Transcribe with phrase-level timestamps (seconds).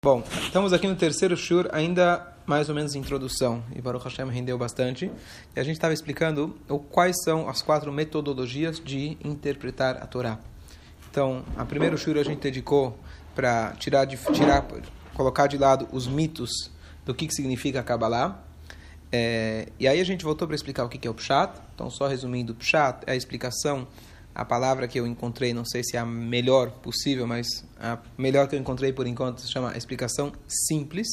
[0.00, 4.56] Bom, estamos aqui no terceiro shur, ainda mais ou menos introdução, e Baruch Hashem rendeu
[4.56, 5.10] bastante.
[5.56, 6.56] E a gente estava explicando
[6.92, 10.38] quais são as quatro metodologias de interpretar a Torá.
[11.10, 12.96] Então, a primeiro shur a gente dedicou
[13.34, 14.64] para tirar, de, tirar,
[15.14, 16.70] colocar de lado os mitos
[17.04, 18.40] do que, que significa Kabbalah.
[19.10, 21.60] É, e aí a gente voltou para explicar o que, que é o Pshat.
[21.74, 23.88] Então, só resumindo, Pshat é a explicação
[24.38, 28.46] a palavra que eu encontrei, não sei se é a melhor possível, mas a melhor
[28.46, 31.08] que eu encontrei por enquanto se chama explicação simples,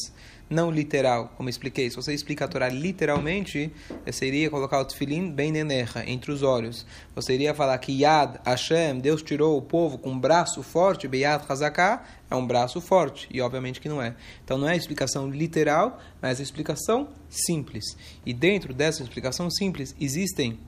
[0.48, 1.90] não literal, como expliquei.
[1.90, 3.74] Se você explica a Torá literalmente,
[4.22, 6.86] iria colocar o tefilim bem nenerra, entre os olhos.
[7.16, 11.44] Você iria falar que Yad Hashem, Deus tirou o povo com um braço forte, Beyad
[11.50, 14.16] Hazaká, é um braço forte, e obviamente que não é.
[14.44, 17.84] Então não é explicação literal, mas a explicação simples.
[18.24, 20.60] E dentro dessa explicação simples existem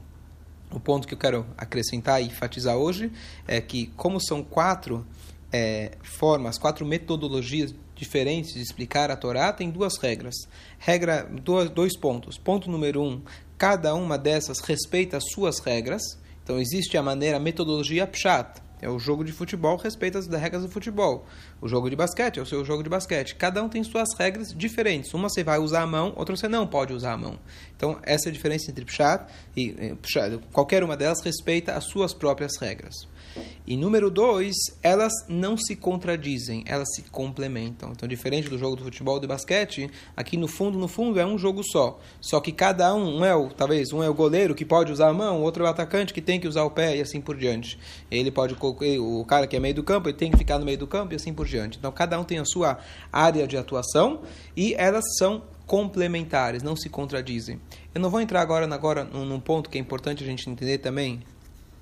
[0.72, 3.12] o ponto que eu quero acrescentar e enfatizar hoje
[3.48, 5.06] é que, como são quatro
[5.52, 10.36] é, formas, quatro metodologias diferentes de explicar a Torá, tem duas regras.
[10.78, 12.38] Regra, dois, dois pontos.
[12.38, 13.22] Ponto número um:
[13.58, 16.02] cada uma dessas respeita as suas regras.
[16.44, 20.64] Então, existe a maneira, a metodologia Pshat, é o jogo de futebol, respeita as regras
[20.64, 21.26] do futebol.
[21.62, 23.36] O jogo de basquete é o seu jogo de basquete.
[23.36, 25.14] Cada um tem suas regras diferentes.
[25.14, 27.40] Uma você vai usar a mão, outra você não pode usar a mão.
[27.76, 30.40] Então, essa é a diferença entre Pshat e eh, Pshat.
[30.52, 33.08] Qualquer uma delas respeita as suas próprias regras.
[33.66, 37.92] E número dois, elas não se contradizem, elas se complementam.
[37.92, 41.26] Então, diferente do jogo do futebol e do basquete, aqui no fundo, no fundo, é
[41.26, 42.00] um jogo só.
[42.22, 45.10] Só que cada um, um é o, talvez, um é o goleiro que pode usar
[45.10, 47.36] a mão, outro é o atacante que tem que usar o pé e assim por
[47.36, 47.78] diante.
[48.10, 50.78] Ele pode, o cara que é meio do campo, ele tem que ficar no meio
[50.78, 51.78] do campo e assim por diante.
[51.78, 52.80] Então, cada um tem a sua
[53.12, 54.22] área de atuação
[54.56, 57.60] e elas são complementares, não se contradizem.
[57.94, 61.22] Eu não vou entrar agora, agora num ponto que é importante a gente entender também,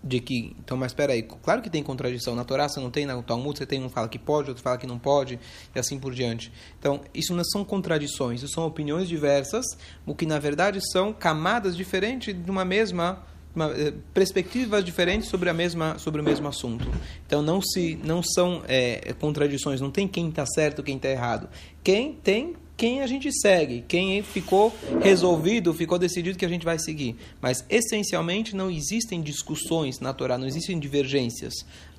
[0.05, 3.07] de que, então, mas espera aí, claro que tem contradição, na Torá você não tem,
[3.07, 5.39] no Talmud você tem um fala que pode, outro fala que não pode,
[5.73, 6.53] e assim por diante.
[6.79, 9.65] Então, isso não são contradições, isso são opiniões diversas,
[10.05, 13.23] o que na verdade são camadas diferentes de uma mesma
[13.55, 16.87] uma, eh, perspectivas diferentes sobre a mesma sobre o mesmo assunto.
[17.25, 21.49] Então não se não são é, contradições, não tem quem está certo, quem está errado.
[21.83, 26.77] Quem tem quem a gente segue, quem ficou resolvido, ficou decidido que a gente vai
[26.77, 27.15] seguir.
[27.41, 31.53] Mas, essencialmente, não existem discussões na Torá, não existem divergências.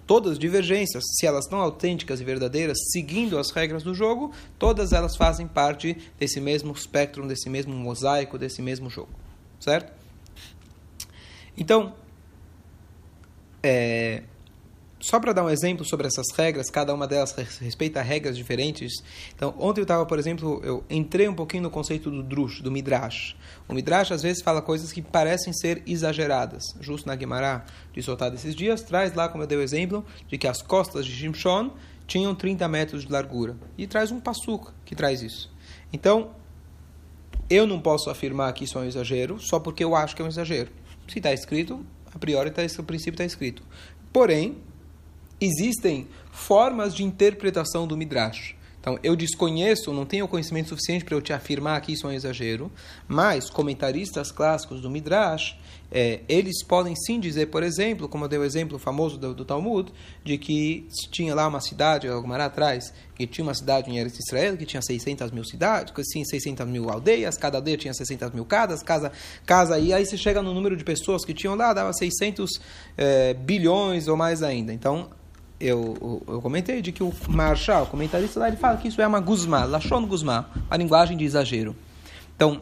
[0.07, 4.93] Todas as divergências, se elas estão autênticas e verdadeiras, seguindo as regras do jogo, todas
[4.93, 9.11] elas fazem parte desse mesmo espectro, desse mesmo mosaico, desse mesmo jogo.
[9.59, 9.96] Certo?
[11.57, 11.95] Então,
[13.63, 14.23] é,
[14.99, 18.93] só para dar um exemplo sobre essas regras, cada uma delas respeita regras diferentes.
[19.35, 22.73] Então, ontem eu estava, por exemplo, eu entrei um pouquinho no conceito do drush, do
[22.73, 23.37] midrash.
[23.69, 26.65] O midrash às vezes fala coisas que parecem ser exageradas.
[26.81, 30.39] Justo na Guimará, de soltar desses dias, traz lá, como eu dei o exemplo, de
[30.39, 31.71] que as costas de Shimshon
[32.07, 33.57] tinham 30 metros de largura.
[33.77, 35.53] E traz um passuca que traz isso.
[35.93, 36.31] Então,
[37.51, 40.25] eu não posso afirmar que isso é um exagero só porque eu acho que é
[40.25, 40.71] um exagero.
[41.09, 41.85] Se está escrito,
[42.15, 43.63] a priori, tá, o princípio está escrito.
[44.13, 44.57] Porém,
[45.41, 48.56] existem formas de interpretação do Midrash.
[48.87, 52.13] Então, eu desconheço, não tenho conhecimento suficiente para eu te afirmar que isso é um
[52.13, 52.71] exagero,
[53.09, 55.59] mas comentaristas clássicos do Midrash,
[55.91, 59.45] é, eles podem sim dizer, por exemplo, como eu dei o exemplo famoso do, do
[59.45, 59.93] Talmud,
[60.23, 64.57] de que tinha lá uma cidade, alguma atrás, que tinha uma cidade em Eretz Israel,
[64.57, 68.85] que tinha 600 mil cidades, tinha 600 mil aldeias, cada aldeia tinha 600 mil casas,
[68.85, 69.11] casa,
[69.45, 72.61] casa, e aí você chega no número de pessoas que tinham lá, dava 600
[72.97, 74.73] é, bilhões ou mais ainda.
[74.73, 75.11] Então,
[75.61, 79.07] eu, eu, comentei de que o Marshall, o comentarista lá, ele fala que isso é
[79.07, 81.75] uma guzma, lachon guzma, a linguagem de exagero.
[82.35, 82.61] Então,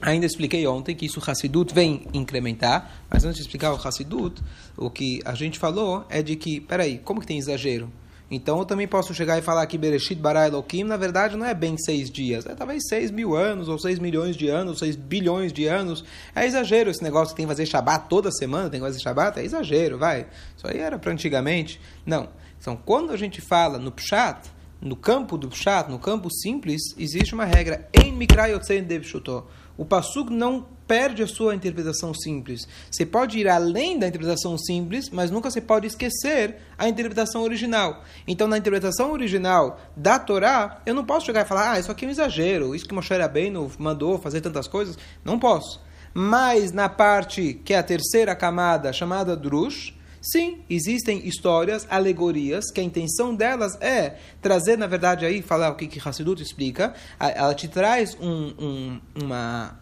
[0.00, 4.42] ainda expliquei ontem que isso o Hassidut vem incrementar, mas antes de explicar o Hassidut,
[4.76, 7.90] o que a gente falou é de que, peraí, como que tem exagero?
[8.30, 11.52] Então eu também posso chegar e falar que Bereshit bara Elohim, na verdade, não é
[11.52, 15.52] bem seis dias, é talvez seis mil anos, ou seis milhões de anos, seis bilhões
[15.52, 16.04] de anos.
[16.34, 19.40] É exagero esse negócio que tem que fazer Shabat toda semana, tem que fazer Shabat,
[19.40, 20.28] é exagero, vai.
[20.56, 21.80] Isso aí era para antigamente.
[22.06, 22.28] Não.
[22.60, 24.48] Então, quando a gente fala no Pshat,
[24.80, 27.88] no campo do Pshat, no campo simples, existe uma regra.
[27.92, 29.44] Em Mikrayotsen Devshuto.
[29.76, 32.66] O Passuk não perde a sua interpretação simples.
[32.90, 38.02] Você pode ir além da interpretação simples, mas nunca você pode esquecer a interpretação original.
[38.26, 42.04] Então, na interpretação original da Torá, eu não posso chegar e falar, ah, isso aqui
[42.04, 44.98] é um exagero, isso que Moshe Rabbeinu mandou fazer tantas coisas.
[45.24, 45.80] Não posso.
[46.12, 52.78] Mas na parte que é a terceira camada, chamada Drush, Sim, existem histórias, alegorias, que
[52.78, 57.54] a intenção delas é trazer, na verdade, aí, falar o que, que Hassidut explica, ela
[57.54, 59.78] te traz um, um, uma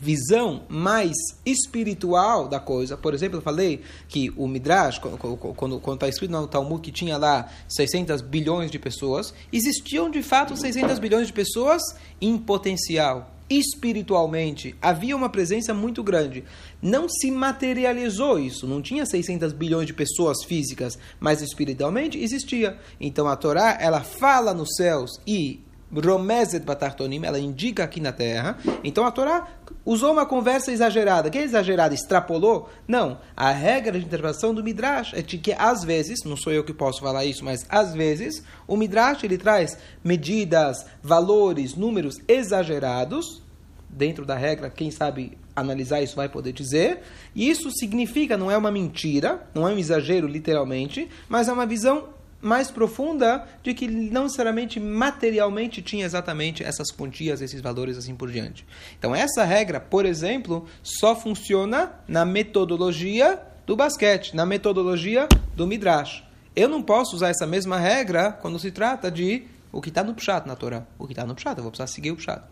[0.00, 2.96] visão mais espiritual da coisa.
[2.96, 7.48] Por exemplo, eu falei que o Midrash, quando está escrito no Talmud que tinha lá
[7.68, 11.82] 600 bilhões de pessoas, existiam de fato 600 bilhões de pessoas
[12.20, 13.34] em potencial.
[13.50, 16.44] Espiritualmente, havia uma presença muito grande.
[16.82, 22.78] Não se materializou isso, não tinha 600 bilhões de pessoas físicas, mas espiritualmente existia.
[23.00, 25.60] Então a Torá, ela fala nos céus e
[25.92, 28.58] Romezet Batartonim, ela indica aqui na terra.
[28.84, 29.48] Então a Torá
[29.84, 31.30] usou uma conversa exagerada.
[31.30, 31.94] Que é exagerada?
[31.94, 32.68] Extrapolou?
[32.86, 33.18] Não.
[33.36, 36.74] A regra de interpretação do Midrash é de que às vezes, não sou eu que
[36.74, 43.42] posso falar isso, mas às vezes, o Midrash ele traz medidas, valores, números exagerados.
[43.90, 47.00] Dentro da regra, quem sabe analisar isso vai poder dizer.
[47.34, 51.66] E isso significa, não é uma mentira, não é um exagero literalmente, mas é uma
[51.66, 58.14] visão mais profunda de que não necessariamente materialmente tinha exatamente essas quantias, esses valores assim
[58.14, 58.66] por diante.
[58.98, 66.24] Então essa regra, por exemplo, só funciona na metodologia do basquete, na metodologia do midrash.
[66.54, 70.14] Eu não posso usar essa mesma regra quando se trata de o que está no
[70.14, 70.86] pshat na Torá.
[70.98, 72.42] O que está no pshat, eu vou precisar seguir o pshat.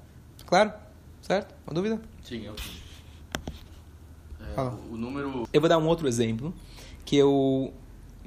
[0.47, 0.73] Claro?
[1.23, 1.55] Certo?
[1.67, 2.01] Uma dúvida?
[2.23, 2.55] Sim, eu
[4.57, 4.61] é,
[4.91, 5.49] o número...
[5.53, 6.55] Eu vou dar um outro exemplo
[7.05, 7.73] que eu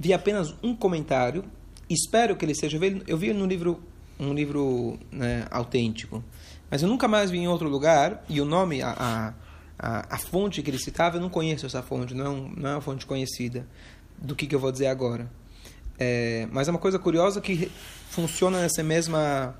[0.00, 1.44] vi apenas um comentário.
[1.88, 2.80] Espero que ele seja.
[3.06, 3.82] Eu vi no livro
[4.18, 6.22] um livro né, autêntico,
[6.70, 8.24] mas eu nunca mais vi em outro lugar.
[8.28, 9.34] E o nome, a,
[9.78, 12.14] a, a fonte que ele citava, eu não conheço essa fonte.
[12.14, 13.66] Não é, não é uma fonte conhecida
[14.16, 15.30] do que, que eu vou dizer agora.
[15.98, 17.70] É, mas é uma coisa curiosa que
[18.08, 19.54] funciona nessa mesma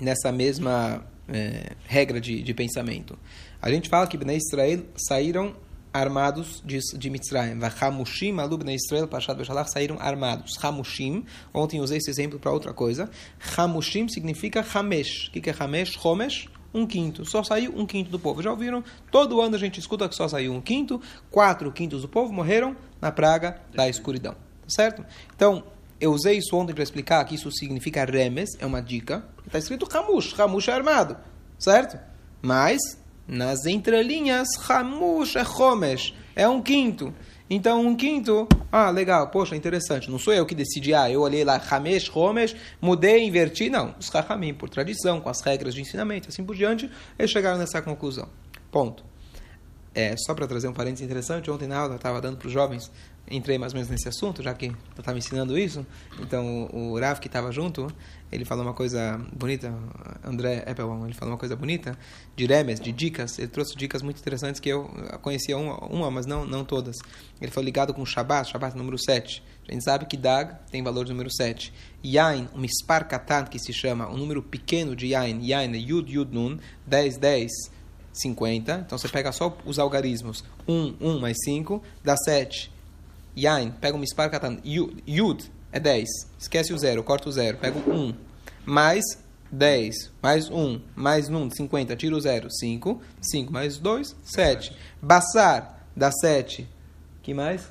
[0.00, 3.18] nessa mesma é, regra de, de pensamento.
[3.60, 5.56] A gente fala que Bnei Israel saíram
[6.00, 7.58] armados de, de Mitzrayim.
[7.80, 10.52] Hamushim, alubne Israel, Pashat Beshalach, saíram armados.
[10.62, 13.10] Hamushim, ontem usei esse exemplo para outra coisa.
[13.56, 15.28] Hamushim significa Hamesh.
[15.28, 15.96] O que, que é Hamesh?
[16.04, 17.24] Homesh, um quinto.
[17.24, 18.42] Só saiu um quinto do povo.
[18.42, 18.84] Já ouviram?
[19.10, 21.00] Todo ano a gente escuta que só saiu um quinto.
[21.30, 24.32] Quatro quintos do povo morreram na praga da escuridão.
[24.32, 25.04] Tá certo?
[25.34, 25.64] Então,
[26.00, 29.24] eu usei isso ontem para explicar que isso significa remes, é uma dica.
[29.46, 31.16] Está escrito Hamush, Hamush é armado.
[31.58, 31.98] Certo?
[32.42, 32.78] Mas
[33.26, 37.12] nas entrelinhas, Hamush é Homesh, é um quinto.
[37.48, 40.10] Então, um quinto, ah, legal, poxa, interessante.
[40.10, 43.70] Não sou eu que decidi, ah, eu olhei lá, Hamesh, Homesh, mudei, inverti.
[43.70, 47.58] Não, os Rahamim, por tradição, com as regras de ensinamento, assim por diante, eles chegaram
[47.58, 48.28] nessa conclusão.
[48.70, 49.04] Ponto.
[49.96, 52.52] É, só para trazer um parênteses interessante, ontem na aula eu estava dando para os
[52.52, 52.90] jovens
[53.30, 55.86] entrei mais ou menos nesse assunto, já que eu estava ensinando isso.
[56.20, 57.86] Então, o Rav que estava junto,
[58.30, 59.72] ele falou uma coisa bonita,
[60.24, 61.98] André Eppelbaum, ele falou uma coisa bonita,
[62.34, 63.38] de remes, de dicas.
[63.38, 64.84] Ele trouxe dicas muito interessantes que eu
[65.22, 66.96] conhecia uma, uma mas não, não todas.
[67.40, 69.42] Ele foi ligado com Shabbat, Shabbat número 7.
[69.68, 71.72] A gente sabe que Dag tem valor número 7.
[72.04, 76.12] Yain, um mispar katan, que se chama, um número pequeno de Yain, Yain é Yud,
[76.12, 77.50] Yud, Nun, 10, 10,
[78.20, 78.84] 50.
[78.86, 80.44] Então, você pega só os algarismos.
[80.68, 82.72] 1, 1 mais 5, dá 7.
[83.36, 84.58] Yain, pega um mispar katan.
[84.64, 86.08] Yud é 10.
[86.38, 87.58] Esquece o zero, corta o zero.
[87.58, 88.14] Pega o 1.
[88.64, 89.04] Mais
[89.50, 90.10] 10.
[90.22, 90.80] Mais 1.
[90.94, 91.96] Mais 1, 50.
[91.96, 92.50] Tira o zero.
[92.50, 93.00] 5.
[93.20, 94.74] 5 mais 2, 7.
[95.02, 96.66] Bassar dá 7.
[97.22, 97.68] que mais?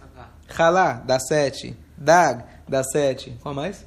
[0.55, 1.75] Halá dá 7.
[1.97, 3.37] Dag dá 7.
[3.41, 3.85] Qual mais?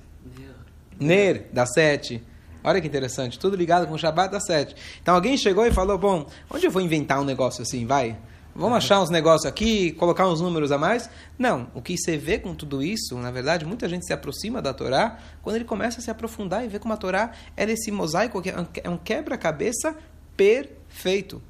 [0.99, 2.23] Ner dá 7.
[2.63, 4.75] Olha que interessante, tudo ligado com o Shabbat dá 7.
[5.01, 7.87] Então alguém chegou e falou: Bom, onde eu vou inventar um negócio assim?
[7.87, 8.17] Vai.
[8.55, 11.09] Vamos achar uns negócios aqui, colocar uns números a mais?
[11.39, 11.69] Não.
[11.75, 15.19] O que você vê com tudo isso, na verdade, muita gente se aproxima da Torá
[15.43, 18.43] quando ele começa a se aprofundar e vê como a Torá é esse mosaico,
[18.83, 19.97] é um quebra-cabeça
[20.37, 21.41] perfeito.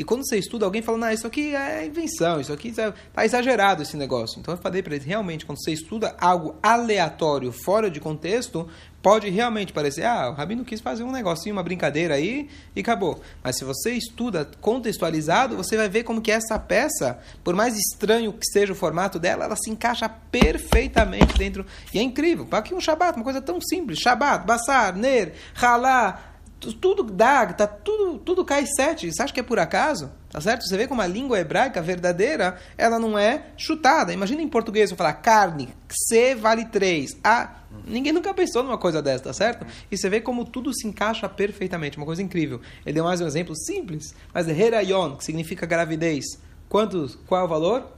[0.00, 3.24] E quando você estuda, alguém fala, não, isso aqui é invenção, isso aqui está é,
[3.26, 4.40] exagerado esse negócio.
[4.40, 8.66] Então eu falei para eles, realmente, quando você estuda algo aleatório, fora de contexto,
[9.02, 13.20] pode realmente parecer, ah, o Rabino quis fazer um negocinho, uma brincadeira aí e acabou.
[13.42, 18.32] Mas se você estuda contextualizado, você vai ver como que essa peça, por mais estranho
[18.32, 21.64] que seja o formato dela, ela se encaixa perfeitamente dentro.
[21.92, 22.46] E é incrível.
[22.46, 23.98] Para que um Shabat, uma coisa tão simples.
[23.98, 26.29] Shabat, Bassar, Ner, Halá,
[26.60, 29.10] tudo dá, tá tudo, tudo cai sete.
[29.10, 30.10] Você acha que é por acaso?
[30.30, 30.66] Tá certo?
[30.66, 34.12] Você vê como a língua hebraica verdadeira, ela não é chutada.
[34.12, 37.16] Imagina em português, eu falar carne, C vale três.
[37.24, 39.66] A, ninguém nunca pensou numa coisa dessa, tá certo?
[39.90, 42.60] E você vê como tudo se encaixa perfeitamente, uma coisa incrível.
[42.84, 46.24] Ele deu mais um exemplo simples, mas é herayon, que significa gravidez.
[46.68, 47.90] Quantos, qual é o valor?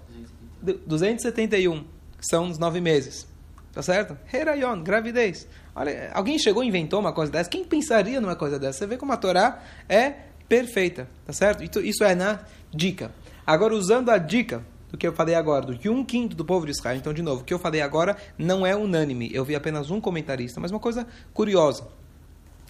[0.63, 1.85] 271,
[2.19, 3.27] que são os nove meses.
[3.73, 4.17] Tá certo?
[4.33, 5.49] Herayon, gravidez.
[5.75, 7.49] Olha, alguém chegou e inventou uma coisa dessa.
[7.49, 8.81] Quem pensaria numa coisa dessa?
[8.81, 10.15] Você vê como a Torá é
[10.49, 11.63] perfeita, tá certo?
[11.81, 12.41] Isso é na
[12.73, 13.11] dica.
[13.47, 16.67] Agora, usando a dica do que eu falei agora, do que um quinto do povo
[16.67, 19.31] de Israel, então, de novo, o que eu falei agora não é unânime.
[19.33, 21.89] Eu vi apenas um comentarista, mas uma coisa curiosa.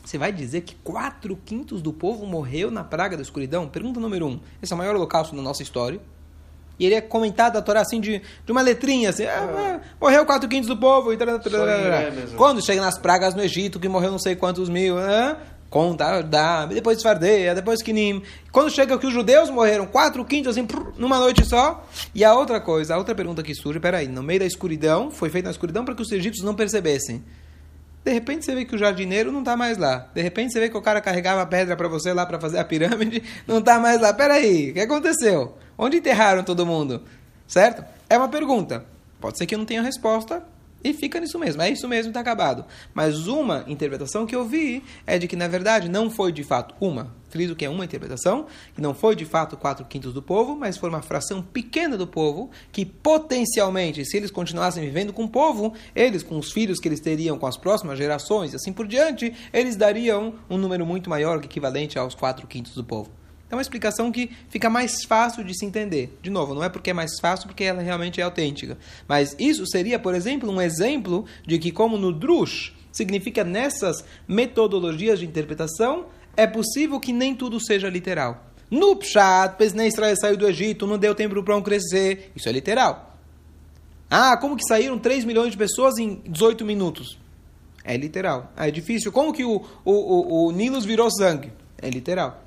[0.05, 3.69] Você vai dizer que quatro quintos do povo morreu na praga da escuridão?
[3.69, 4.41] Pergunta número um.
[4.63, 6.01] Esse é o maior holocausto da nossa história.
[6.79, 10.49] E ele é comentado da Torá assim de, de uma letrinha, assim, ah, morreu quatro
[10.49, 11.13] quintos do povo.
[11.13, 11.17] E
[12.37, 15.37] Quando chega nas pragas no Egito, que morreu não sei quantos mil, né?
[15.73, 18.23] conta, dá, depois Fardeia, depois Kinim.
[18.53, 21.89] Quando chega que os judeus morreram, quatro quintos, assim, numa noite só.
[22.15, 25.31] E a outra coisa, a outra pergunta que surge, peraí, no meio da escuridão, foi
[25.31, 27.25] feita na escuridão para que os egípcios não percebessem.
[28.05, 30.11] De repente você vê que o jardineiro não está mais lá.
[30.13, 32.65] De repente você vê que o cara carregava pedra para você lá para fazer a
[32.65, 34.13] pirâmide, não está mais lá.
[34.13, 35.57] Peraí, o que aconteceu?
[35.79, 37.03] Onde enterraram todo mundo?
[37.47, 37.85] Certo?
[38.09, 38.85] É uma pergunta.
[39.21, 40.43] Pode ser que eu não tenha resposta,
[40.83, 42.65] e fica nisso mesmo, é isso mesmo, está acabado.
[42.93, 46.75] Mas uma interpretação que eu vi é de que, na verdade, não foi de fato
[46.81, 50.55] uma, friso que é uma interpretação, que não foi de fato quatro quintos do povo,
[50.55, 55.29] mas foi uma fração pequena do povo, que potencialmente, se eles continuassem vivendo com o
[55.29, 58.87] povo, eles, com os filhos que eles teriam com as próximas gerações e assim por
[58.87, 63.22] diante, eles dariam um número muito maior, equivalente aos quatro quintos do povo.
[63.53, 66.19] É uma explicação que fica mais fácil de se entender.
[66.23, 68.79] De novo, não é porque é mais fácil, porque ela realmente é autêntica.
[69.07, 75.19] Mas isso seria, por exemplo, um exemplo de que, como no Drush, significa nessas metodologias
[75.19, 78.43] de interpretação, é possível que nem tudo seja literal.
[78.71, 82.33] No Pshat, nem Israel saiu do Egito, não deu tempo para pão crescer.
[82.35, 83.19] Isso é literal.
[84.09, 87.19] Ah, como que saíram 3 milhões de pessoas em 18 minutos?
[87.85, 88.51] É literal.
[88.57, 89.13] Ah, é difícil.
[89.13, 91.53] Como que o, o, o, o Nilus virou sangue?
[91.77, 92.43] É literal.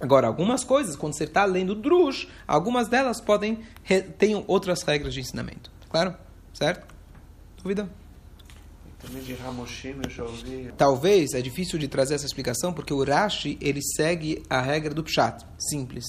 [0.00, 3.60] Agora, algumas coisas, quando você está lendo Drush, algumas delas podem
[4.18, 5.70] ter outras regras de ensinamento.
[5.88, 6.14] Claro?
[6.52, 6.86] Certo?
[7.62, 7.88] Dúvida?
[8.98, 10.72] Também de Ramoshim eu já ouvi.
[10.76, 15.04] Talvez, é difícil de trazer essa explicação, porque o Rashi, ele segue a regra do
[15.04, 16.04] Pshat, simples.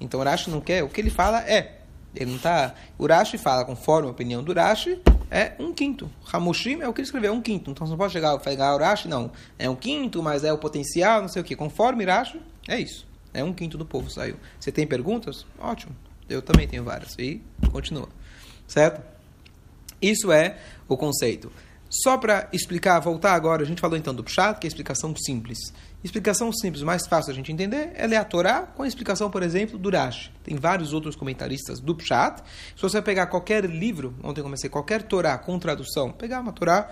[0.00, 1.80] Então o Rashi não quer, o que ele fala é,
[2.14, 5.00] ele não tá, o Rashi fala, conforme a opinião do Rashi,
[5.30, 6.10] é um quinto.
[6.32, 7.70] Hamushim é o que ele escreveu, é um quinto.
[7.70, 9.30] Então você não pode chegar e pegar o Rashi, não.
[9.58, 11.56] É um quinto, mas é o potencial, não sei o que.
[11.56, 13.06] Conforme Rashi, é isso.
[13.34, 14.36] É um quinto do povo saiu.
[14.58, 15.44] Você tem perguntas?
[15.58, 15.94] Ótimo.
[16.28, 17.14] Eu também tenho várias.
[17.18, 18.08] E continua.
[18.66, 19.02] Certo?
[20.00, 20.56] Isso é
[20.88, 21.52] o conceito.
[21.90, 25.14] Só para explicar, voltar agora, a gente falou então do Pshat, que é a explicação
[25.14, 25.58] simples.
[26.02, 29.42] Explicação simples, mais fácil a gente entender, é ler a Torá com a explicação, por
[29.42, 30.30] exemplo, do Rashi.
[30.42, 32.42] Tem vários outros comentaristas do Pshat.
[32.74, 36.90] Se você pegar qualquer livro, ontem comecei, qualquer Torá com tradução, pegar uma Torá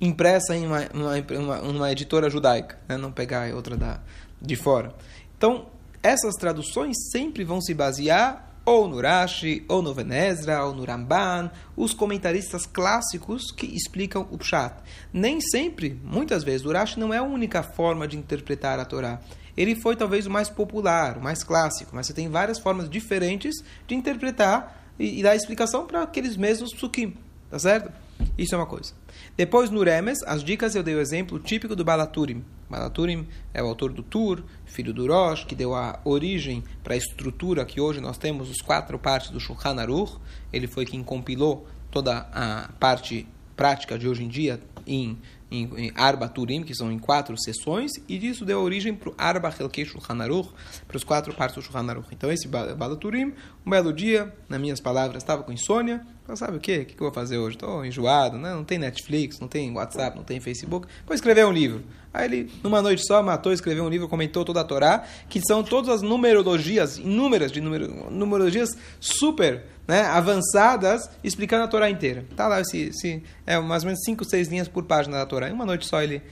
[0.00, 2.96] impressa em uma, uma, uma, uma editora judaica, né?
[2.96, 4.00] não pegar outra da,
[4.42, 4.94] de fora.
[5.36, 5.66] Então,
[6.02, 11.52] essas traduções sempre vão se basear ou no Rashi, ou no Venezra, ou no Ramban,
[11.76, 14.74] os comentaristas clássicos que explicam o Pshat.
[15.12, 19.20] Nem sempre, muitas vezes, o Rashi não é a única forma de interpretar a Torá.
[19.56, 23.54] Ele foi talvez o mais popular, o mais clássico, mas você tem várias formas diferentes
[23.86, 27.16] de interpretar e, e dar explicação para aqueles mesmos psukim,
[27.48, 27.92] tá certo?
[28.36, 28.92] Isso é uma coisa.
[29.36, 32.44] Depois, no Remes, as dicas eu dei o exemplo típico do Balaturim.
[32.68, 36.96] Balaturim é o autor do Tur, filho do Rosh, que deu a origem para a
[36.96, 40.18] estrutura que hoje nós temos, os quatro partes do Shulchan Aruch.
[40.52, 45.18] Ele foi quem compilou toda a parte prática de hoje em dia em,
[45.50, 49.14] em, em Arba Turim, que são em quatro sessões, e disso deu origem para o
[49.16, 50.50] Arba Helkei Shulchan Aruch,
[50.86, 52.08] para os quatro partes do Shulchan Aruch.
[52.12, 53.32] Então, esse Balaturim,
[53.64, 56.78] um belo dia, nas minhas palavras, estava com insônia, então, sabe o quê?
[56.78, 57.54] O que eu vou fazer hoje?
[57.54, 58.52] Estou enjoado, né?
[58.52, 60.88] não tem Netflix, não tem WhatsApp, não tem Facebook.
[61.06, 61.84] Vou escrever um livro.
[62.12, 65.62] Aí ele, numa noite só, matou, escreveu um livro, comentou toda a Torá, que são
[65.62, 72.24] todas as numerologias, inúmeras de numer, numerologias super né, avançadas, explicando a Torá inteira.
[72.34, 75.35] Tá lá, esse, esse, é mais ou menos 5, 6 linhas por página da Torá.
[75.42, 76.22] Em uma noite só ele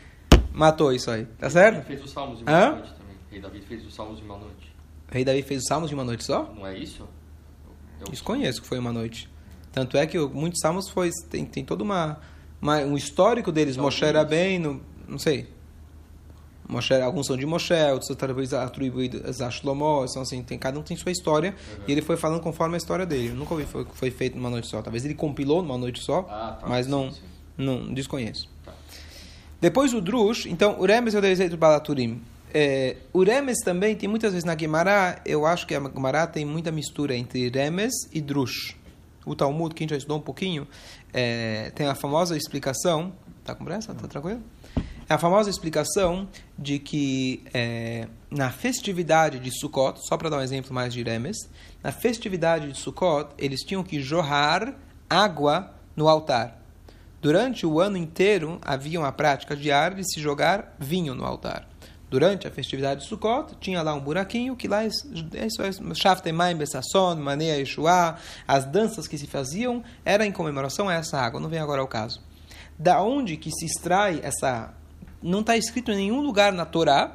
[0.53, 1.27] matou isso aí.
[1.39, 1.77] Tá certo?
[1.77, 2.71] Ele fez os salmos de uma Hã?
[2.73, 3.17] noite também.
[3.31, 4.75] Rei Davi fez os salmos de uma noite.
[5.11, 6.53] Rei Davi fez os salmos de uma noite só?
[6.57, 7.07] Não é isso?
[8.01, 8.07] Eu...
[8.11, 9.29] Desconheço que foi uma noite.
[9.73, 12.21] Tanto é que muitos salmos foi, tem, tem todo uma,
[12.63, 13.75] uma, um histórico deles.
[13.75, 15.53] Então, Moshe era bem, não, não sei.
[16.69, 20.83] Moshe, alguns são de Moshe, outros talvez atribuídos a Shlomo, são assim, tem, cada um
[20.83, 21.85] tem sua história, uhum.
[21.87, 23.29] e ele foi falando conforme a história dele.
[23.29, 24.81] Eu nunca ouvi foi, foi feito numa noite só.
[24.81, 27.34] Talvez ele compilou numa noite só, ah, tá, mas não, sim, sim.
[27.57, 28.49] Não desconheço.
[29.61, 32.21] Depois o Drush, então, o Remes o desenho do Balaturim.
[32.53, 36.45] É, o Remes também tem muitas vezes na Gemara, eu acho que a Gemara tem
[36.45, 38.77] muita mistura entre Remes e Drush
[39.25, 40.67] o Talmud, que a gente já estudou um pouquinho,
[41.13, 43.13] é, tem a famosa explicação.
[43.45, 43.95] Tá com pressa?
[43.95, 44.43] Tá tranquilo?
[45.09, 46.27] É a famosa explicação
[46.59, 51.37] de que é, na festividade de Sukkot, só para dar um exemplo mais de Remes,
[51.83, 54.75] na festividade de Sukkot, eles tinham que jorrar
[55.09, 56.64] água no altar.
[57.25, 61.67] Durante o ano inteiro havia uma prática diária de se jogar vinho no altar
[62.11, 67.17] durante a festividade de Sukkot, tinha lá um buraquinho que lá, isso é Shaftemaim Bessasson,
[67.17, 68.17] Maneia Yeshua,
[68.47, 71.89] as danças que se faziam era em comemoração a essa água, não vem agora ao
[71.89, 72.23] caso.
[72.79, 74.75] Da onde que se extrai essa
[75.23, 77.11] não está escrito em nenhum lugar na Torá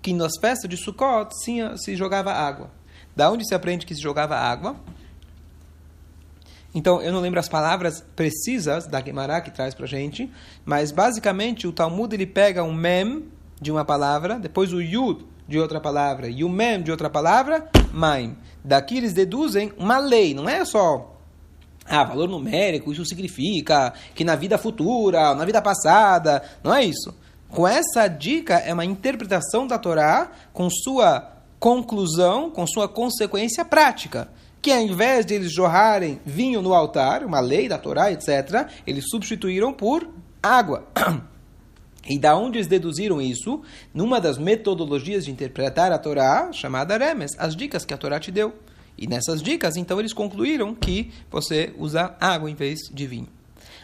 [0.00, 1.30] que nas festas de Sukkot
[1.76, 2.70] se jogava água.
[3.14, 4.74] Da onde se aprende que se jogava água?
[6.74, 10.30] Então, eu não lembro as palavras precisas da Gemara que traz para gente,
[10.64, 13.24] mas basicamente o Talmud ele pega um mem
[13.60, 17.68] de uma palavra, depois o yud de outra palavra e o mem de outra palavra,
[17.92, 18.36] maim.
[18.64, 21.10] Daqui eles deduzem uma lei, não é só
[21.84, 27.14] ah, valor numérico, isso significa que na vida futura, na vida passada, não é isso.
[27.48, 34.28] Com essa dica é uma interpretação da Torá com sua conclusão, com sua consequência prática
[34.62, 39.06] que ao invés de eles jorrarem vinho no altar, uma lei da Torá, etc., eles
[39.10, 40.08] substituíram por
[40.40, 40.86] água.
[42.04, 43.62] E da onde eles deduziram isso?
[43.94, 48.32] Numa das metodologias de interpretar a Torá, chamada Remes, as dicas que a Torá te
[48.32, 48.52] deu.
[48.98, 53.28] E nessas dicas, então, eles concluíram que você usa água em vez de vinho.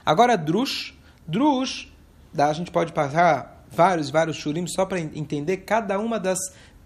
[0.05, 0.95] Agora, Drush.
[1.29, 1.93] Drush,
[2.37, 6.39] a gente pode passar vários, vários shurim só para entender cada uma das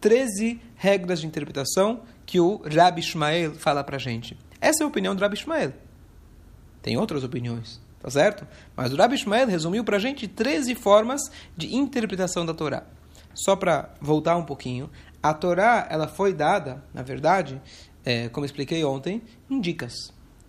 [0.03, 2.01] 13 regras de interpretação
[2.33, 4.35] que o Rabi Ishmael fala para a gente.
[4.59, 5.75] Essa é a opinião do Rabi Ishmael.
[6.81, 8.49] Tem outras opiniões, tá certo?
[8.75, 11.21] Mas o Rabi Ishmael resumiu para a gente 13 formas
[11.55, 12.85] de interpretação da Torá.
[13.35, 14.89] Só para voltar um pouquinho,
[15.23, 17.61] a Torá ela foi dada, na verdade,
[18.03, 19.21] é, como expliquei ontem,
[19.51, 19.93] em dicas.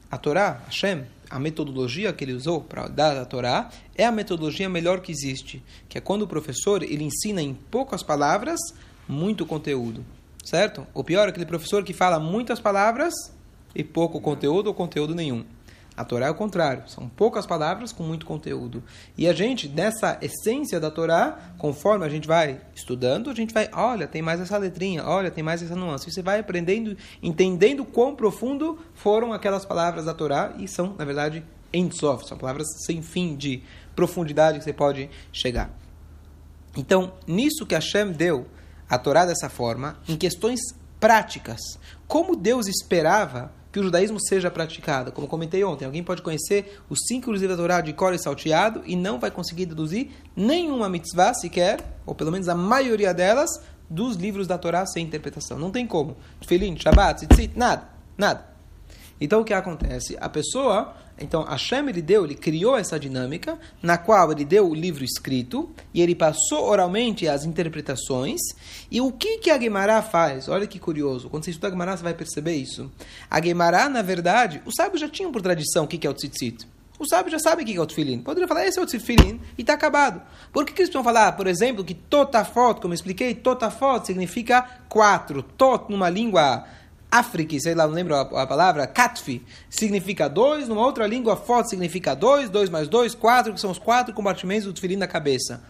[0.10, 4.70] A Torá, Hashem, a metodologia que ele usou para dar a Torá é a metodologia
[4.70, 8.62] melhor que existe, que é quando o professor ele ensina em poucas palavras
[9.06, 10.06] muito conteúdo,
[10.43, 10.85] certo?
[10.93, 13.13] O pior é aquele professor que fala muitas palavras
[13.73, 15.45] e pouco conteúdo ou conteúdo nenhum.
[15.95, 18.83] A Torá é o contrário, são poucas palavras com muito conteúdo.
[19.15, 23.69] E a gente, nessa essência da Torá, conforme a gente vai estudando, a gente vai,
[23.71, 26.09] olha, tem mais essa letrinha, olha, tem mais essa nuance.
[26.09, 31.05] E você vai aprendendo, entendendo quão profundo foram aquelas palavras da Torá e são, na
[31.05, 33.62] verdade, ensof, são palavras sem fim de
[33.95, 35.69] profundidade que você pode chegar.
[36.75, 38.47] Então, nisso que Hashem deu
[38.90, 40.60] a Torá dessa forma em questões
[41.00, 41.60] práticas.
[42.08, 45.12] Como Deus esperava que o judaísmo seja praticado?
[45.12, 48.84] Como comentei ontem, alguém pode conhecer os cinco livros da Torá de cor e salteado
[48.86, 53.50] e não vai conseguir deduzir nenhuma mitzvah sequer, ou pelo menos a maioria delas,
[53.90, 55.60] dos livros da Torá sem interpretação.
[55.60, 56.15] Não tem como.
[56.39, 57.89] Tefilin, Shabbat, Tzitzit, nada.
[58.17, 58.53] Nada.
[59.23, 60.17] Então o que acontece?
[60.19, 64.73] A pessoa então, Hashem ele deu, ele criou essa dinâmica, na qual ele deu o
[64.73, 68.41] livro escrito, e ele passou oralmente as interpretações,
[68.89, 70.49] e o que, que a Gemara faz?
[70.49, 72.91] Olha que curioso, quando você estuda a Gemara você vai perceber isso.
[73.29, 76.13] A Gemara, na verdade, os sábios já tinham por tradição o que, que é o
[76.13, 76.67] tzitzit.
[76.99, 78.19] Os sábios já sabem o que é o tefilin.
[78.19, 80.21] Poderiam falar, esse é o tefilin, e está acabado.
[80.51, 84.81] Por que, que eles precisam falar, por exemplo, que totafot, como eu expliquei, totafot significa
[84.89, 85.43] quatro.
[85.43, 86.65] Tot, numa língua
[87.13, 91.69] África, sei lá, não lembro a, a palavra, Katfi, significa dois, numa outra língua, foto
[91.69, 95.62] significa dois, dois mais dois, quatro, que são os quatro compartimentos do tefilim da cabeça.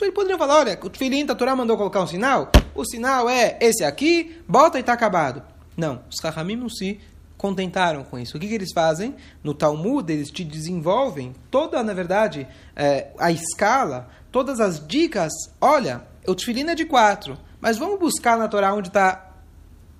[0.00, 3.58] Ele poderia falar, olha, o tefilim da Torá mandou colocar um sinal, o sinal é
[3.60, 5.42] esse aqui, bota e está acabado.
[5.76, 7.00] Não, os Rahamim não se
[7.36, 8.36] contentaram com isso.
[8.36, 9.16] O que, que, eles fazem?
[9.42, 15.32] No Talmud, eles te desenvolvem toda, na verdade, é, a escala, todas as dicas.
[15.60, 19.23] Olha, o tefilim é de quatro, mas vamos buscar na Torá onde está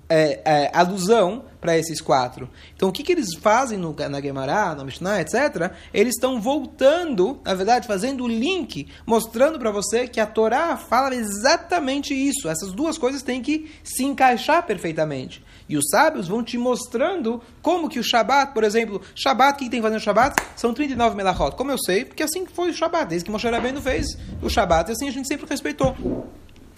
[0.09, 2.47] é, é, alusão para esses quatro.
[2.75, 7.39] Então, o que, que eles fazem no, na Gemara, na Mishnah, etc., eles estão voltando,
[7.43, 12.47] na verdade, fazendo o link, mostrando para você que a Torá fala exatamente isso.
[12.47, 15.43] Essas duas coisas têm que se encaixar perfeitamente.
[15.67, 19.69] E os sábios vão te mostrando como que o Shabat, por exemplo, Shabat, o que
[19.69, 20.35] tem que fazer no Shabat?
[20.55, 21.55] São 39 melachot.
[21.55, 22.05] Como eu sei?
[22.05, 25.11] Porque assim foi o Shabat, desde que Moshe Rabbeinu fez o Shabat, e assim a
[25.11, 25.95] gente sempre respeitou.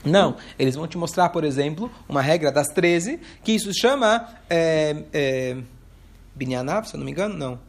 [0.05, 5.03] Não, eles vão te mostrar, por exemplo, uma regra das 13, que isso chama é,
[5.12, 5.57] é,
[6.36, 7.60] Binyanav, se eu não me engano, não.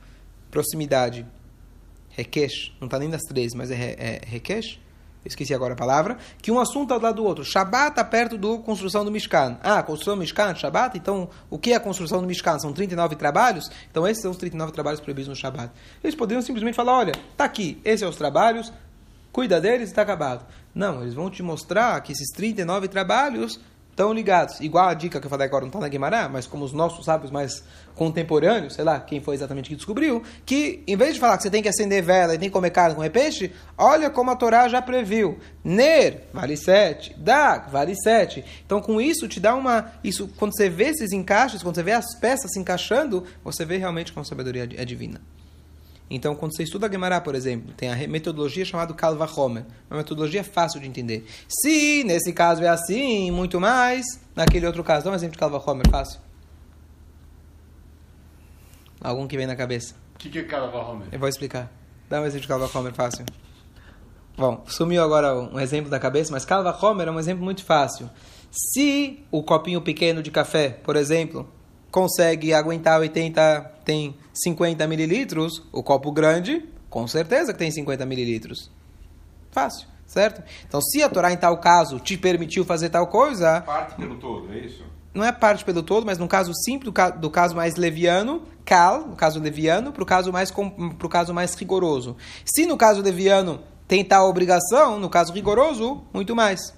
[0.50, 1.26] Proximidade.
[2.10, 4.78] Rekesh, não está nem das 13, mas é, é Rekesh?
[5.28, 7.44] esqueci agora a palavra, que um assunto ao lado do outro.
[7.44, 9.58] Shabat está perto da construção do Mishkan.
[9.62, 12.58] Ah, construção do Mishkan, Shabat, então o que é a construção do Mishkan?
[12.58, 13.70] São 39 trabalhos?
[13.90, 15.70] Então esses são os 39 trabalhos proibidos no Shabat.
[16.02, 18.72] Eles poderiam simplesmente falar, olha, está aqui, esses são os trabalhos,
[19.32, 20.46] cuida deles e está acabado.
[20.74, 23.60] Não, eles vão te mostrar que esses 39 trabalhos
[23.98, 24.60] estão ligados.
[24.60, 27.04] Igual a dica que eu falei agora não está na Guimarães, mas como os nossos
[27.04, 27.64] sábios mais
[27.96, 31.50] contemporâneos, sei lá, quem foi exatamente que descobriu, que em vez de falar que você
[31.50, 34.68] tem que acender vela e tem que comer carne com peixe, olha como a Torá
[34.68, 35.38] já previu.
[35.64, 38.44] Ner vale 7, Dag vale 7.
[38.64, 39.90] Então com isso te dá uma.
[40.04, 43.78] Isso, quando você vê esses encaixes, quando você vê as peças se encaixando, você vê
[43.78, 45.20] realmente como a sabedoria é divina.
[46.10, 49.98] Então, quando você estuda a Gemara, por exemplo, tem a metodologia chamada Kalva Homer, uma
[49.98, 51.26] metodologia fácil de entender.
[51.46, 55.62] Se nesse caso é assim, muito mais, naquele outro caso, dá um exemplo de Kalva
[55.70, 56.20] Homer fácil.
[59.00, 59.94] Algum que vem na cabeça?
[60.14, 61.08] O que, que é Kalva Homer?
[61.12, 61.70] Eu vou explicar.
[62.08, 63.26] Dá um exemplo de Kalva Homer fácil.
[64.36, 68.08] Bom, sumiu agora um exemplo da cabeça, mas Kalva Homer é um exemplo muito fácil.
[68.50, 71.46] Se o copinho pequeno de café, por exemplo,
[71.90, 78.70] consegue aguentar 80, tem 50 mililitros, o copo grande, com certeza que tem 50 mililitros.
[79.50, 80.42] Fácil, certo?
[80.66, 83.62] Então, se a Torá, em tal caso, te permitiu fazer tal coisa.
[83.62, 84.84] Parte pelo todo, é isso?
[85.14, 89.16] Não é parte pelo todo, mas no caso simples, do caso mais leviano, cal, no
[89.16, 90.52] caso leviano, para o caso, mais,
[90.98, 92.16] pro caso mais rigoroso.
[92.44, 96.72] Se no caso leviano tem tal obrigação, no caso rigoroso, muito mais.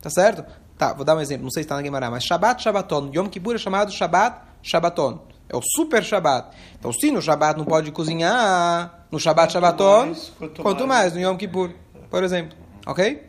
[0.00, 0.44] Tá certo?
[0.76, 3.10] Tá, vou dar um exemplo, não sei se está na Guimarães, mas Shabbat, Shabbaton.
[3.14, 5.20] Yom Kippur é chamado Shabbat, Shabbaton.
[5.48, 6.56] É o super Shabbat.
[6.78, 11.14] Então, se no Shabbat não pode cozinhar, no Shabbat, Shabbaton, mais, quanto, quanto mais, mais,
[11.14, 11.70] no Yom Kippur,
[12.10, 12.56] por exemplo.
[12.86, 13.22] Ok?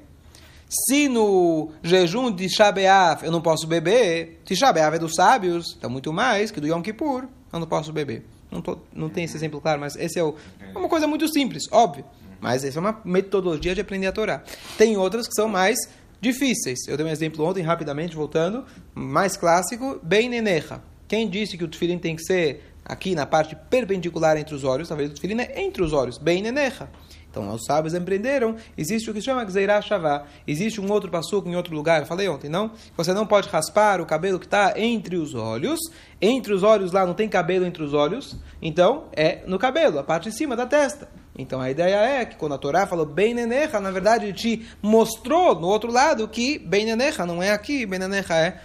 [0.68, 5.90] Se no jejum de Shabeav eu não posso beber, se Shabeav é dos sábios, então
[5.90, 8.26] muito mais que do Yom Kippur, eu não posso beber.
[8.50, 11.28] Não, tô, não tem esse exemplo claro, mas esse é, o, é uma coisa muito
[11.32, 12.06] simples, óbvio.
[12.42, 14.44] Mas essa é uma metodologia de aprender a Torá.
[14.78, 15.78] Tem outras que são mais
[16.20, 16.80] difíceis.
[16.88, 18.66] Eu dei um exemplo ontem, rapidamente, voltando.
[18.94, 20.82] Mais clássico, bem neneja.
[21.08, 24.88] Quem disse que o tefilim tem que ser aqui na parte perpendicular entre os olhos?
[24.88, 26.90] Talvez o tefilim é entre os olhos, bem neneja.
[27.30, 30.26] Então, os sábios empreenderam, existe o que se chama Gzeirah Shavá.
[30.48, 32.72] Existe um outro passuco em outro lugar, eu falei ontem, não?
[32.96, 35.80] Você não pode raspar o cabelo que está entre os olhos.
[36.22, 38.38] Entre os olhos lá não tem cabelo entre os olhos.
[38.62, 41.10] Então, é no cabelo, a parte de cima da testa.
[41.38, 45.60] Então a ideia é que quando a Torá falou bem neneja, na verdade te mostrou
[45.60, 48.62] no outro lado que bem neneja não é aqui, bem neneja é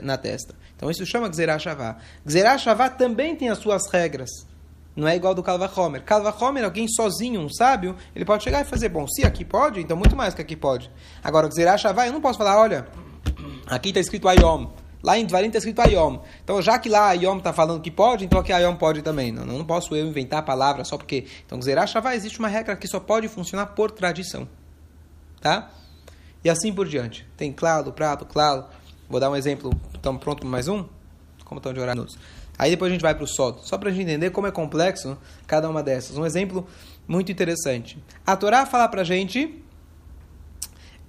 [0.00, 0.54] na testa.
[0.76, 1.96] Então isso chama Gzerah Shavá.
[2.24, 2.58] Gzerah
[2.90, 4.30] também tem as suas regras.
[4.96, 6.02] Não é igual do Kalva Homer.
[6.04, 9.80] Kalva Homer, alguém sozinho, um sábio, ele pode chegar e fazer, bom, se aqui pode,
[9.80, 10.90] então muito mais que aqui pode.
[11.22, 12.86] Agora, Gzerah eu não posso falar, olha,
[13.66, 14.70] aqui está escrito Ayom.
[15.02, 16.20] Lá em Dvarim está escrito Ayom.
[16.42, 19.32] Então, já que lá Ayom está falando que pode, então aqui Ayom pode também.
[19.32, 21.26] Não, não posso eu inventar a palavra só porque.
[21.44, 24.48] Então, Zerah Shavá, existe uma regra que só pode funcionar por tradição.
[25.42, 25.70] Tá?
[26.42, 27.26] E assim por diante.
[27.36, 28.64] Tem claro, prato, claro.
[29.14, 29.70] Vou dar um exemplo.
[29.94, 30.84] Estamos prontos para mais um?
[31.44, 32.04] Como estão de horário?
[32.58, 33.60] Aí depois a gente vai para o solo.
[33.62, 36.18] Só para a gente entender como é complexo cada uma dessas.
[36.18, 36.66] Um exemplo
[37.06, 37.96] muito interessante.
[38.26, 39.62] A Torá fala para a gente.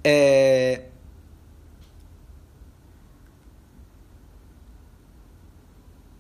[0.04, 0.84] É,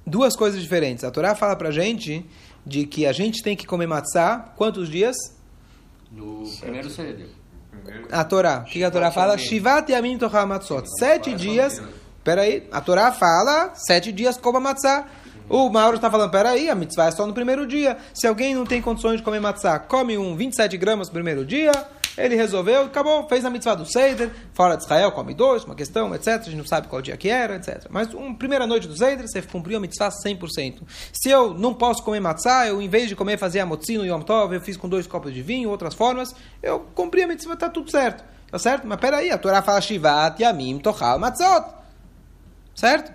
[0.07, 1.03] duas coisas diferentes.
[1.03, 2.25] A Torá fala pra gente
[2.65, 5.15] de que a gente tem que comer matzá quantos dias?
[6.11, 7.29] No primeiro Seder.
[8.11, 8.59] A Torá.
[8.59, 9.37] O que a Torá fala?
[9.37, 10.87] Shivat yamim tochal matzot.
[10.99, 11.81] Sete dias.
[12.23, 12.67] Peraí.
[12.71, 15.05] A Torá fala sete dias coma matzá.
[15.47, 17.97] O Mauro está falando, peraí, a mitzvah é só no primeiro dia.
[18.13, 21.71] Se alguém não tem condições de comer matzá, come um 27 gramas no primeiro dia,
[22.17, 26.13] ele resolveu, acabou, fez a mitzvah do Seider, fora de Israel, come dois, uma questão,
[26.15, 26.27] etc.
[26.27, 27.87] A gente não sabe qual dia que era, etc.
[27.89, 30.81] Mas uma primeira noite do Seider, você cumpriu a mitzvah 100%.
[31.11, 34.05] Se eu não posso comer matzah, eu em vez de comer, fazer a motzi no
[34.05, 37.53] Yom Tov, eu fiz com dois copos de vinho, outras formas, eu cumpri a mitzvah,
[37.53, 38.23] está tudo certo.
[38.49, 38.87] Tá certo?
[38.87, 41.65] Mas peraí, a Torá fala Shivat, Yamim, Tochal, Matzot.
[42.73, 43.11] Certo?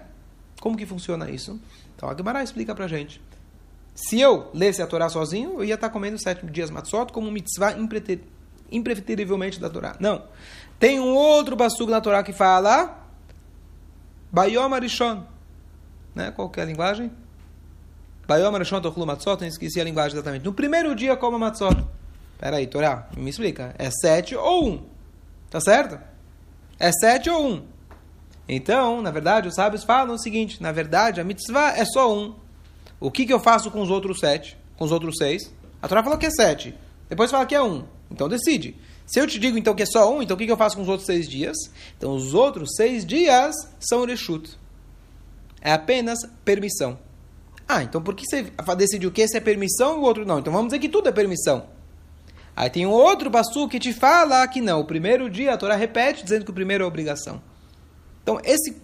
[0.61, 1.59] Como que funciona isso?
[1.97, 3.21] Então a Gemara explica pra gente.
[3.95, 7.73] Se eu lesse a Torá sozinho, eu ia estar comendo sete dias matzot como mitzvah
[7.73, 8.40] impreterivelmente
[8.71, 9.97] impreterivelmente da Torá.
[9.99, 10.23] Não.
[10.79, 12.99] Tem um outro basugo na Torá que fala
[14.33, 15.25] Bayom Arishon.
[16.15, 16.31] Né?
[16.31, 17.11] Qual que é a linguagem?
[18.27, 19.45] Bayom Arishon Tochlu Matzot.
[19.45, 20.45] Esqueci a linguagem exatamente.
[20.45, 21.85] No primeiro dia, coma Matzot.
[22.35, 23.75] Espera aí, Torá, me explica.
[23.79, 24.83] É sete ou um?
[25.51, 25.99] Tá certo?
[26.79, 27.63] É sete ou um?
[28.49, 32.35] Então, na verdade, os sábios falam o seguinte: na verdade, a mitzvah é só um.
[32.99, 34.57] O que, que eu faço com os outros sete?
[34.77, 35.53] Com os outros seis?
[35.83, 36.75] A Torá falou que é sete.
[37.09, 37.85] Depois fala que é um.
[38.11, 38.77] Então decide.
[39.07, 40.83] Se eu te digo então que é só um, então o que, eu faço com
[40.83, 41.57] os outros seis dias?
[41.97, 44.59] Então os outros seis dias são reshut.
[45.61, 46.99] É apenas permissão.
[47.67, 50.39] Ah, então por que você decidiu que esse é permissão e o outro não?
[50.39, 51.67] Então vamos dizer que tudo é permissão.
[52.55, 54.81] Aí tem um outro bastu que te fala que não.
[54.81, 57.41] O primeiro dia a Torá repete dizendo que o primeiro é obrigação.
[58.23, 58.77] Então esse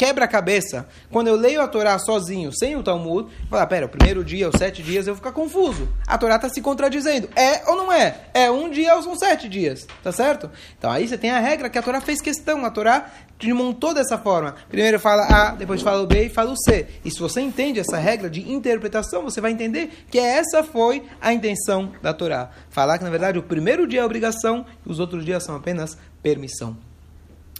[0.00, 3.88] quebra-cabeça, quando eu leio a Torá sozinho, sem o Talmud, eu falo, ah, pera, o
[3.90, 5.86] primeiro dia, os sete dias, eu vou ficar confuso.
[6.06, 7.28] A Torá está se contradizendo.
[7.36, 8.16] É ou não é?
[8.32, 9.86] É um dia ou são sete dias?
[10.02, 10.50] Tá certo?
[10.78, 12.64] Então aí você tem a regra que a Torá fez questão.
[12.64, 14.54] A Torá te montou dessa forma.
[14.70, 16.86] Primeiro fala A, depois fala o B e fala o C.
[17.04, 21.30] E se você entende essa regra de interpretação, você vai entender que essa foi a
[21.34, 22.48] intenção da Torá.
[22.70, 25.98] Falar que, na verdade, o primeiro dia é obrigação e os outros dias são apenas
[26.22, 26.74] permissão.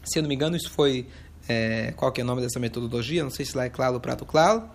[0.02, 1.06] Se eu não me engano, isso foi
[1.48, 3.22] é, qual que é o nome dessa metodologia?
[3.22, 4.68] Não sei se lá é claro ou prato claro.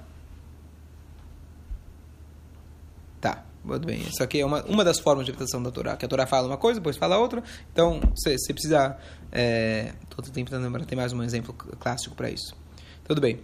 [3.21, 4.01] Tá, muito bem.
[4.01, 5.95] Isso aqui é uma, uma das formas de interpretação da Torá.
[5.95, 7.43] Que a Torá fala uma coisa, depois fala outra.
[7.71, 8.97] Então, você precisa...
[9.31, 12.55] Estou é, tentando lembrar, tem mais um exemplo clássico para isso.
[13.03, 13.39] Tudo bem.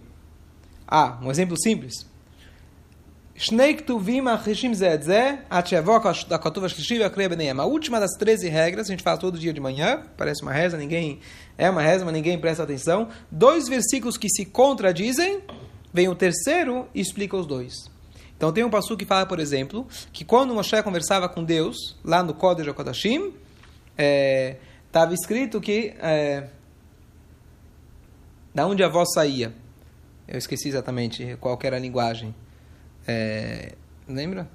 [0.86, 2.11] Ah, um exemplo simples.
[3.34, 7.60] Shnei Ktuvim Achishim Zedze, Atchevó Akatuva Shlishi Vakre Beneyam.
[7.60, 10.76] A última das 13 regras, a gente fala todo dia de manhã, parece uma reza,
[10.76, 11.20] ninguém
[11.56, 13.08] é uma reza, mas ninguém presta atenção.
[13.30, 15.40] Dois versículos que se contradizem,
[15.92, 17.74] vem o terceiro e explica os dois.
[18.36, 22.22] Então tem um passo que fala, por exemplo, que quando Moshe conversava com Deus, lá
[22.22, 23.32] no Kodesh HaKodashim,
[24.86, 26.48] estava é, escrito que é,
[28.54, 29.54] da onde a voz saía.
[30.28, 32.34] Eu esqueci exatamente qual era a linguagem.
[33.06, 33.72] É,
[34.08, 34.48] lembra?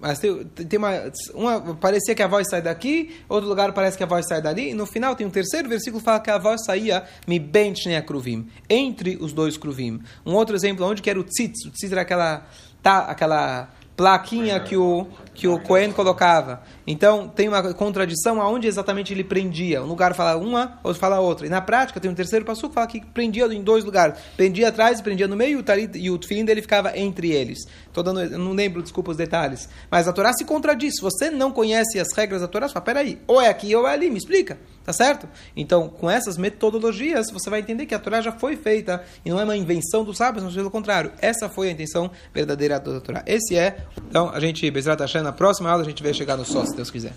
[0.00, 1.74] Mas tem, tem uma, uma.
[1.74, 4.74] Parecia que a voz sai daqui, outro lugar parece que a voz sai dali, e
[4.74, 8.48] no final tem um terceiro versículo que fala que a voz saía mi bench kruvim,
[8.68, 10.00] entre os dois kruvim.
[10.24, 11.66] Um outro exemplo, onde que era o tzitz?
[11.66, 12.46] O tzitz era aquela,
[12.82, 16.62] tá, aquela plaquinha que o, que o Cohen colocava.
[16.86, 19.82] Então, tem uma contradição aonde exatamente ele prendia.
[19.82, 21.46] Um lugar fala uma, outro fala outra.
[21.46, 24.18] E na prática, tem um terceiro passo que fala que prendia em dois lugares.
[24.36, 27.58] Prendia atrás e prendia no meio, e o, talit, o tefilin dele ficava entre eles.
[27.92, 29.68] Tô dando, não lembro, desculpa os detalhes.
[29.90, 30.94] Mas a Torá se contradiz.
[30.96, 33.86] Se você não conhece as regras da Torá, você fala, peraí, ou é aqui ou
[33.86, 34.58] é ali, me explica.
[34.84, 35.28] Tá certo?
[35.54, 39.38] Então, com essas metodologias, você vai entender que a Torá já foi feita e não
[39.38, 41.12] é uma invenção dos sábios, mas pelo contrário.
[41.20, 43.22] Essa foi a intenção verdadeira da Torá.
[43.26, 43.86] Esse é.
[44.08, 46.74] Então, a gente, Bezerra Hashem, na próxima aula, a gente vai chegar no só, se
[46.74, 47.12] Deus quiser.